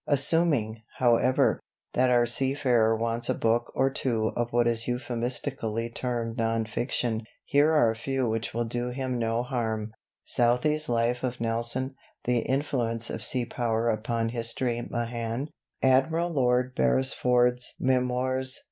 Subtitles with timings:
[0.07, 1.59] "Assuming, however,
[1.93, 7.21] that our seafarer wants a book or two of what is euphemistically termed 'non fiction,'
[7.45, 9.91] here are a few which will do him no harm:
[10.23, 11.93] "Southey's 'Life of Nelson.'
[12.23, 15.49] "'The Influence of Sea Power Upon History,' Mahan.
[15.83, 18.59] "Admiral Lord Beresford's 'Memoirs.'